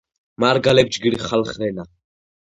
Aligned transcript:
მარგალეფ 0.43 0.87
ჯგირ 0.95 1.15
ხალხ 1.27 1.49
რენა. 1.61 1.83